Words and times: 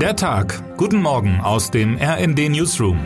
Der 0.00 0.14
Tag. 0.14 0.76
Guten 0.76 1.00
Morgen 1.00 1.40
aus 1.40 1.70
dem 1.70 1.96
RND 1.96 2.50
Newsroom. 2.50 2.98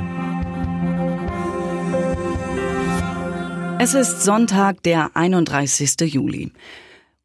Es 3.78 3.94
ist 3.94 4.22
Sonntag, 4.22 4.82
der 4.82 5.12
31. 5.14 6.12
Juli. 6.12 6.50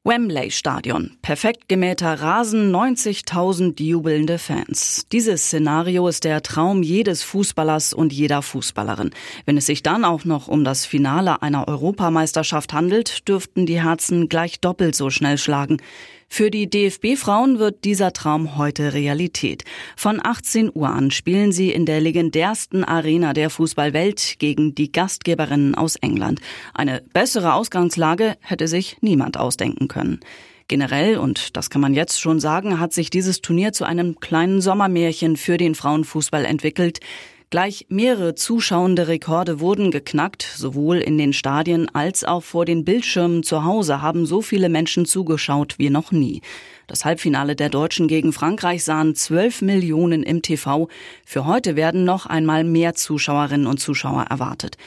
Wembley 0.03 0.51
Stadion. 0.51 1.17
Perfekt 1.23 1.67
gemähter 1.67 2.21
Rasen, 2.21 2.71
90.000 2.71 3.81
jubelnde 3.81 4.37
Fans. 4.37 5.07
Dieses 5.11 5.45
Szenario 5.45 6.07
ist 6.07 6.25
der 6.25 6.43
Traum 6.43 6.83
jedes 6.83 7.23
Fußballers 7.23 7.95
und 7.95 8.13
jeder 8.13 8.43
Fußballerin. 8.43 9.09
Wenn 9.47 9.57
es 9.57 9.65
sich 9.65 9.81
dann 9.81 10.05
auch 10.05 10.25
noch 10.25 10.47
um 10.47 10.63
das 10.63 10.85
Finale 10.85 11.41
einer 11.41 11.67
Europameisterschaft 11.67 12.71
handelt, 12.71 13.27
dürften 13.27 13.65
die 13.65 13.81
Herzen 13.81 14.29
gleich 14.29 14.59
doppelt 14.59 14.93
so 14.93 15.09
schnell 15.09 15.39
schlagen. 15.39 15.81
Für 16.35 16.51
die 16.51 16.69
DFB-Frauen 16.69 17.59
wird 17.59 17.85
dieser 17.85 18.11
Traum 18.11 18.57
heute 18.57 18.93
Realität. 18.93 19.63
Von 19.95 20.19
18 20.21 20.69
Uhr 20.73 20.89
an 20.89 21.09
spielen 21.09 21.53
sie 21.53 21.71
in 21.71 21.85
der 21.85 22.01
legendärsten 22.01 22.83
Arena 22.83 23.31
der 23.31 23.49
Fußballwelt 23.49 24.35
gegen 24.37 24.75
die 24.75 24.91
Gastgeberinnen 24.91 25.75
aus 25.75 25.95
England. 25.95 26.41
Eine 26.73 27.01
bessere 27.13 27.53
Ausgangslage 27.53 28.35
hätte 28.41 28.67
sich 28.67 28.97
niemand 28.99 29.37
ausdenken 29.37 29.87
können. 29.87 30.19
Generell, 30.67 31.19
und 31.19 31.55
das 31.55 31.69
kann 31.69 31.79
man 31.79 31.93
jetzt 31.93 32.19
schon 32.19 32.41
sagen, 32.41 32.81
hat 32.81 32.91
sich 32.91 33.09
dieses 33.09 33.39
Turnier 33.39 33.71
zu 33.71 33.85
einem 33.85 34.19
kleinen 34.19 34.59
Sommermärchen 34.59 35.37
für 35.37 35.55
den 35.55 35.73
Frauenfußball 35.73 36.43
entwickelt. 36.43 36.99
Gleich 37.51 37.85
mehrere 37.89 38.35
zuschauende 38.35 39.07
Rekorde 39.07 39.59
wurden 39.59 39.91
geknackt. 39.91 40.41
Sowohl 40.55 40.97
in 40.97 41.17
den 41.17 41.31
Stadien 41.31 41.93
als 41.93 42.23
auch 42.23 42.43
vor 42.43 42.65
den 42.65 42.83
Bildschirmen 42.83 43.43
zu 43.43 43.63
Hause 43.63 44.01
haben 44.01 44.25
so 44.25 44.41
viele 44.41 44.67
Menschen 44.67 45.05
zugeschaut 45.05 45.75
wie 45.77 45.89
noch 45.89 46.11
nie. 46.11 46.41
Das 46.87 47.05
Halbfinale 47.05 47.55
der 47.55 47.69
Deutschen 47.69 48.07
gegen 48.07 48.33
Frankreich 48.33 48.83
sahen 48.83 49.15
12 49.15 49.61
Millionen 49.61 50.23
im 50.23 50.41
TV. 50.41 50.87
Für 51.25 51.45
heute 51.45 51.75
werden 51.75 52.03
noch 52.03 52.25
einmal 52.25 52.63
mehr 52.63 52.95
Zuschauerinnen 52.95 53.67
und 53.67 53.79
Zuschauer 53.79 54.23
erwartet. 54.23 54.77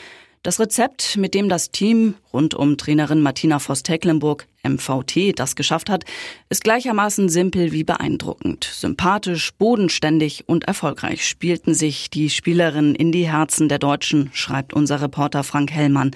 Das 0.44 0.60
Rezept, 0.60 1.16
mit 1.16 1.34
dem 1.34 1.48
das 1.48 1.70
Team 1.72 2.14
rund 2.32 2.54
um 2.54 2.76
Trainerin 2.76 3.20
Martina 3.20 3.58
Voss-Tecklenburg 3.58 4.46
MVT 4.62 5.36
das 5.36 5.56
geschafft 5.56 5.90
hat, 5.90 6.04
ist 6.48 6.62
gleichermaßen 6.62 7.28
simpel 7.28 7.72
wie 7.72 7.82
beeindruckend. 7.82 8.64
Sympathisch, 8.64 9.52
bodenständig 9.54 10.48
und 10.48 10.64
erfolgreich 10.64 11.26
spielten 11.26 11.74
sich 11.74 12.08
die 12.10 12.30
Spielerinnen 12.30 12.94
in 12.94 13.10
die 13.10 13.28
Herzen 13.28 13.68
der 13.68 13.80
Deutschen, 13.80 14.30
schreibt 14.32 14.74
unser 14.74 15.02
Reporter 15.02 15.42
Frank 15.42 15.72
Hellmann. 15.72 16.12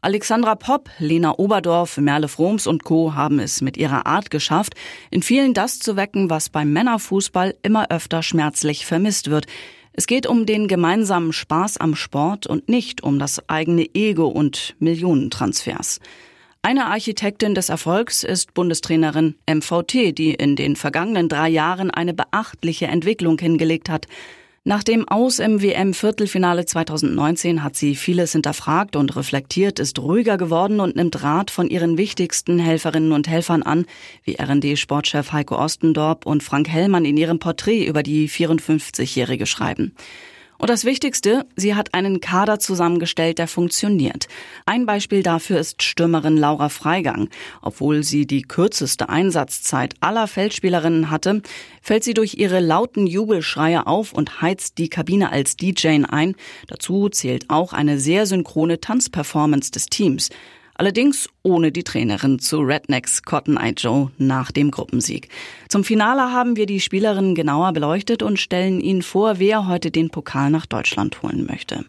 Alexandra 0.00 0.54
Popp, 0.54 0.88
Lena 0.98 1.38
Oberdorf, 1.38 1.98
Merle 1.98 2.28
Froms 2.28 2.66
und 2.66 2.84
Co. 2.84 3.14
haben 3.14 3.40
es 3.40 3.60
mit 3.60 3.76
ihrer 3.76 4.06
Art 4.06 4.30
geschafft, 4.30 4.74
in 5.10 5.22
vielen 5.22 5.54
das 5.54 5.80
zu 5.80 5.96
wecken, 5.96 6.30
was 6.30 6.48
beim 6.48 6.72
Männerfußball 6.72 7.56
immer 7.62 7.90
öfter 7.90 8.22
schmerzlich 8.22 8.86
vermisst 8.86 9.28
wird, 9.28 9.46
es 9.98 10.06
geht 10.06 10.28
um 10.28 10.46
den 10.46 10.68
gemeinsamen 10.68 11.32
Spaß 11.32 11.78
am 11.78 11.96
Sport 11.96 12.46
und 12.46 12.68
nicht 12.68 13.02
um 13.02 13.18
das 13.18 13.48
eigene 13.48 13.84
Ego 13.94 14.28
und 14.28 14.76
Millionentransfers. 14.78 15.98
Eine 16.62 16.86
Architektin 16.86 17.56
des 17.56 17.68
Erfolgs 17.68 18.22
ist 18.22 18.54
Bundestrainerin 18.54 19.34
MVT, 19.50 20.16
die 20.16 20.34
in 20.34 20.54
den 20.54 20.76
vergangenen 20.76 21.28
drei 21.28 21.48
Jahren 21.48 21.90
eine 21.90 22.14
beachtliche 22.14 22.86
Entwicklung 22.86 23.40
hingelegt 23.40 23.90
hat. 23.90 24.06
Nach 24.68 24.82
dem 24.82 25.08
Aus 25.08 25.38
im 25.38 25.62
WM-Viertelfinale 25.62 26.66
2019 26.66 27.62
hat 27.62 27.74
sie 27.74 27.96
vieles 27.96 28.32
hinterfragt 28.32 28.96
und 28.96 29.16
reflektiert, 29.16 29.78
ist 29.78 29.98
ruhiger 29.98 30.36
geworden 30.36 30.80
und 30.80 30.94
nimmt 30.94 31.22
Rat 31.22 31.50
von 31.50 31.70
ihren 31.70 31.96
wichtigsten 31.96 32.58
Helferinnen 32.58 33.12
und 33.12 33.28
Helfern 33.28 33.62
an, 33.62 33.86
wie 34.24 34.36
RND-Sportchef 34.38 35.32
Heiko 35.32 35.56
Ostendorp 35.56 36.26
und 36.26 36.42
Frank 36.42 36.68
Hellmann 36.68 37.06
in 37.06 37.16
ihrem 37.16 37.38
Porträt 37.38 37.86
über 37.86 38.02
die 38.02 38.28
54-Jährige 38.28 39.46
schreiben. 39.46 39.94
Und 40.58 40.70
das 40.70 40.84
Wichtigste, 40.84 41.46
sie 41.54 41.76
hat 41.76 41.94
einen 41.94 42.20
Kader 42.20 42.58
zusammengestellt, 42.58 43.38
der 43.38 43.46
funktioniert. 43.46 44.26
Ein 44.66 44.86
Beispiel 44.86 45.22
dafür 45.22 45.60
ist 45.60 45.84
Stürmerin 45.84 46.36
Laura 46.36 46.68
Freigang. 46.68 47.28
Obwohl 47.62 48.02
sie 48.02 48.26
die 48.26 48.42
kürzeste 48.42 49.08
Einsatzzeit 49.08 49.94
aller 50.00 50.26
Feldspielerinnen 50.26 51.10
hatte, 51.12 51.42
fällt 51.80 52.02
sie 52.02 52.12
durch 52.12 52.34
ihre 52.34 52.58
lauten 52.58 53.06
Jubelschreie 53.06 53.86
auf 53.86 54.12
und 54.12 54.42
heizt 54.42 54.78
die 54.78 54.88
Kabine 54.88 55.30
als 55.30 55.56
DJ 55.56 56.02
ein. 56.08 56.34
Dazu 56.66 57.08
zählt 57.08 57.48
auch 57.48 57.72
eine 57.72 58.00
sehr 58.00 58.26
synchrone 58.26 58.80
Tanzperformance 58.80 59.70
des 59.70 59.86
Teams. 59.86 60.28
Allerdings 60.78 61.28
ohne 61.42 61.72
die 61.72 61.82
Trainerin 61.82 62.38
zu 62.38 62.60
Rednecks 62.60 63.24
Cotton 63.24 63.56
Eye 63.56 63.74
Joe 63.76 64.12
nach 64.16 64.52
dem 64.52 64.70
Gruppensieg. 64.70 65.28
Zum 65.68 65.82
Finale 65.82 66.32
haben 66.32 66.54
wir 66.54 66.66
die 66.66 66.78
Spielerinnen 66.78 67.34
genauer 67.34 67.72
beleuchtet 67.72 68.22
und 68.22 68.38
stellen 68.38 68.80
Ihnen 68.80 69.02
vor, 69.02 69.40
wer 69.40 69.66
heute 69.66 69.90
den 69.90 70.10
Pokal 70.10 70.50
nach 70.50 70.66
Deutschland 70.66 71.20
holen 71.20 71.46
möchte. 71.46 71.84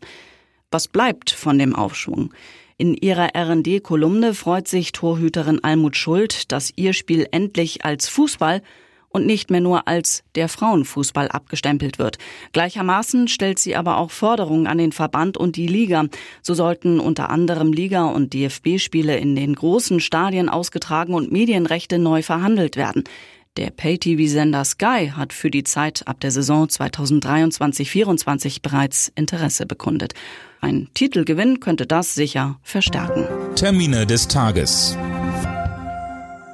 Was 0.71 0.87
bleibt 0.87 1.29
von 1.29 1.59
dem 1.59 1.75
Aufschwung? 1.75 2.33
In 2.77 2.95
ihrer 2.95 3.35
R&D-Kolumne 3.35 4.33
freut 4.33 4.67
sich 4.67 4.91
Torhüterin 4.91 5.63
Almut 5.63 5.95
Schuld, 5.95 6.51
dass 6.51 6.73
ihr 6.75 6.93
Spiel 6.93 7.27
endlich 7.31 7.85
als 7.85 8.09
Fußball 8.09 8.63
und 9.09 9.25
nicht 9.25 9.49
mehr 9.49 9.61
nur 9.61 9.87
als 9.87 10.23
der 10.35 10.49
Frauenfußball 10.49 11.29
abgestempelt 11.29 11.99
wird. 11.99 12.17
Gleichermaßen 12.53 13.27
stellt 13.27 13.59
sie 13.59 13.75
aber 13.75 13.97
auch 13.97 14.11
Forderungen 14.11 14.67
an 14.67 14.77
den 14.77 14.91
Verband 14.91 15.37
und 15.37 15.55
die 15.55 15.67
Liga. 15.67 16.05
So 16.41 16.53
sollten 16.53 16.99
unter 16.99 17.29
anderem 17.29 17.73
Liga- 17.73 18.07
und 18.07 18.33
DFB-Spiele 18.33 19.17
in 19.17 19.35
den 19.35 19.55
großen 19.55 19.99
Stadien 19.99 20.49
ausgetragen 20.49 21.13
und 21.13 21.31
Medienrechte 21.31 21.99
neu 21.99 22.21
verhandelt 22.21 22.75
werden. 22.75 23.03
Der 23.57 23.71
Pay-TV-Sender 23.71 24.63
Sky 24.63 25.11
hat 25.13 25.33
für 25.33 25.51
die 25.51 25.63
Zeit 25.63 26.07
ab 26.07 26.19
der 26.21 26.31
Saison 26.31 26.67
2023-24 26.67 28.61
bereits 28.61 29.11
Interesse 29.15 29.65
bekundet. 29.65 30.13
Ein 30.61 30.87
Titelgewinn 30.93 31.59
könnte 31.59 31.85
das 31.85 32.15
sicher 32.15 32.59
verstärken. 32.63 33.27
Termine 33.55 34.05
des 34.05 34.27
Tages. 34.27 34.97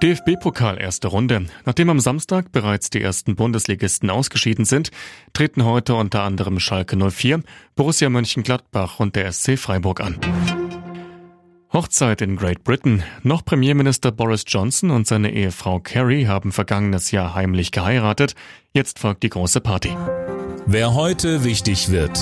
DFB-Pokal 0.02 0.82
erste 0.82 1.08
Runde. 1.08 1.46
Nachdem 1.66 1.90
am 1.90 2.00
Samstag 2.00 2.52
bereits 2.52 2.90
die 2.90 3.02
ersten 3.02 3.36
Bundesligisten 3.36 4.10
ausgeschieden 4.10 4.66
sind, 4.66 4.92
treten 5.34 5.64
heute 5.64 5.96
unter 5.96 6.24
anderem 6.24 6.60
Schalke 6.60 6.98
04, 6.98 7.42
Borussia 7.76 8.10
Mönchengladbach 8.10 9.00
und 9.00 9.16
der 9.16 9.32
SC 9.32 9.58
Freiburg 9.58 10.02
an. 10.02 10.20
Hochzeit 11.72 12.22
in 12.22 12.38
Great 12.38 12.64
Britain. 12.64 13.04
Noch 13.24 13.44
Premierminister 13.44 14.12
Boris 14.12 14.44
Johnson 14.48 14.92
und 14.92 15.08
seine 15.08 15.34
Ehefrau 15.34 15.80
Carrie 15.80 16.28
haben 16.28 16.52
vergangenes 16.52 17.12
Jahr 17.12 17.36
heimlich 17.36 17.72
geheiratet. 17.72 18.36
Jetzt 18.74 19.00
folgt 19.00 19.24
die 19.24 19.30
große 19.30 19.62
Party. 19.62 19.96
Wer 20.66 20.94
heute 20.94 21.44
wichtig 21.44 21.92
wird. 21.92 22.18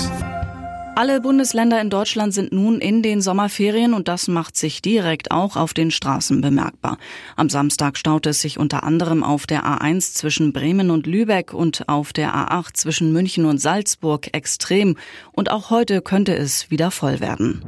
Alle 0.96 1.20
Bundesländer 1.20 1.80
in 1.80 1.90
Deutschland 1.90 2.32
sind 2.32 2.52
nun 2.52 2.78
in 2.78 3.02
den 3.02 3.20
Sommerferien 3.20 3.94
und 3.94 4.06
das 4.06 4.28
macht 4.28 4.56
sich 4.56 4.80
direkt 4.80 5.32
auch 5.32 5.56
auf 5.56 5.74
den 5.74 5.90
Straßen 5.90 6.40
bemerkbar. 6.40 6.98
Am 7.34 7.50
Samstag 7.50 7.98
staute 7.98 8.30
es 8.30 8.40
sich 8.40 8.60
unter 8.60 8.84
anderem 8.84 9.24
auf 9.24 9.44
der 9.48 9.64
A1 9.64 10.14
zwischen 10.14 10.52
Bremen 10.52 10.92
und 10.92 11.08
Lübeck 11.08 11.52
und 11.52 11.88
auf 11.88 12.12
der 12.12 12.32
A8 12.32 12.74
zwischen 12.74 13.12
München 13.12 13.44
und 13.44 13.58
Salzburg 13.58 14.32
extrem 14.32 14.96
und 15.32 15.50
auch 15.50 15.70
heute 15.70 16.00
könnte 16.00 16.36
es 16.36 16.70
wieder 16.70 16.92
voll 16.92 17.18
werden. 17.18 17.64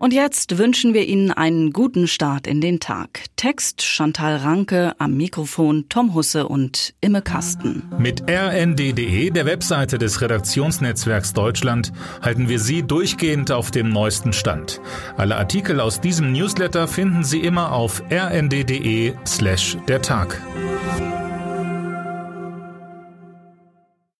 Und 0.00 0.14
jetzt 0.14 0.56
wünschen 0.56 0.94
wir 0.94 1.06
Ihnen 1.06 1.30
einen 1.30 1.74
guten 1.74 2.08
Start 2.08 2.46
in 2.46 2.62
den 2.62 2.80
Tag. 2.80 3.24
Text 3.36 3.82
Chantal 3.82 4.36
Ranke, 4.36 4.94
am 4.96 5.14
Mikrofon 5.14 5.90
Tom 5.90 6.14
Husse 6.14 6.48
und 6.48 6.94
Imme 7.02 7.20
Kasten. 7.20 7.82
Mit 7.98 8.22
rnd.de, 8.26 9.28
der 9.28 9.44
Webseite 9.44 9.98
des 9.98 10.22
Redaktionsnetzwerks 10.22 11.34
Deutschland, 11.34 11.92
halten 12.22 12.48
wir 12.48 12.60
Sie 12.60 12.82
durchgehend 12.82 13.52
auf 13.52 13.70
dem 13.70 13.90
neuesten 13.90 14.32
Stand. 14.32 14.80
Alle 15.18 15.36
Artikel 15.36 15.80
aus 15.80 16.00
diesem 16.00 16.32
Newsletter 16.32 16.88
finden 16.88 17.22
Sie 17.22 17.40
immer 17.40 17.72
auf 17.72 18.02
rnd.de 18.10 19.12
slash 19.26 19.76
der 19.86 20.00
Tag. 20.00 20.40